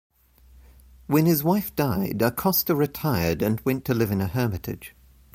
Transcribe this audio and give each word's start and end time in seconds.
When 1.05 1.27
his 1.27 1.43
wife 1.43 1.75
died, 1.75 2.23
Acosta 2.23 2.73
retired 2.73 3.43
and 3.43 3.61
went 3.61 3.85
to 3.85 3.93
live 3.93 4.09
in 4.09 4.19
a 4.19 4.25
hermitage. 4.25 4.95